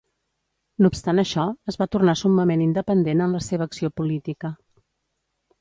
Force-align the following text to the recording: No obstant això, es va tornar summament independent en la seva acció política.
No 0.85 0.89
obstant 0.93 1.23
això, 1.23 1.43
es 1.73 1.77
va 1.83 1.87
tornar 1.95 2.17
summament 2.23 2.63
independent 2.69 3.21
en 3.27 3.37
la 3.39 3.45
seva 3.49 3.71
acció 3.71 3.93
política. 4.03 4.55